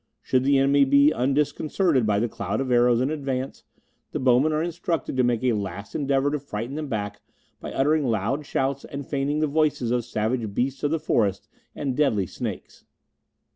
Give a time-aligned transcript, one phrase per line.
[0.23, 3.65] Should the enemy be undisconcerted by the cloud of arrows, and advance,
[4.13, 7.21] the bowmen are instructed to make a last endeavour to frighten them back
[7.59, 11.95] by uttering loud shouts and feigning the voices of savage beasts of the forest and
[11.95, 12.83] deadly snakes."